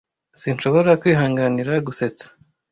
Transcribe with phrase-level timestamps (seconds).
[0.41, 2.25] Sinshobora kwihanganira gusetsa.